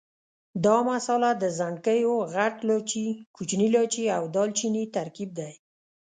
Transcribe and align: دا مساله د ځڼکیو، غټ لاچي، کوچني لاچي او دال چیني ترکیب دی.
دا 0.65 0.77
مساله 0.89 1.29
د 1.37 1.43
ځڼکیو، 1.57 2.13
غټ 2.33 2.55
لاچي، 2.67 3.07
کوچني 3.35 3.67
لاچي 3.75 4.03
او 4.17 4.23
دال 4.35 4.49
چیني 4.57 4.83
ترکیب 4.95 5.29
دی. 5.39 5.51